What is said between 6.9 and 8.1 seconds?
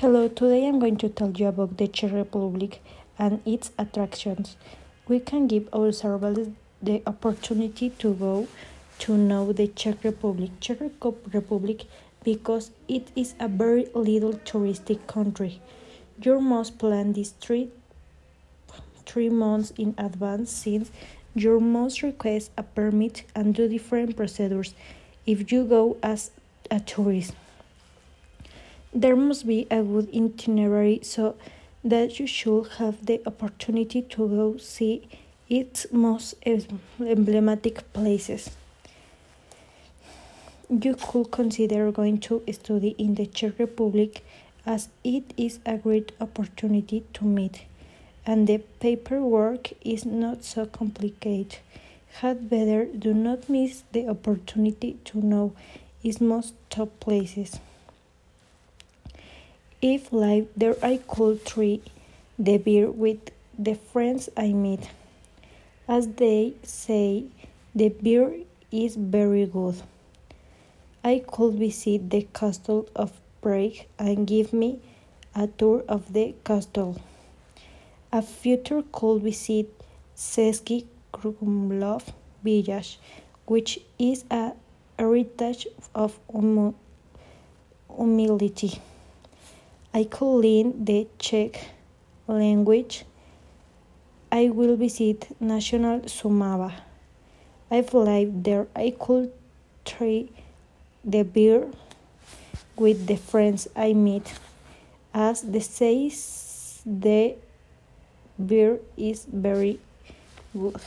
opportunity